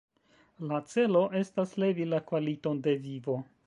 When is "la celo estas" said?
0.71-1.77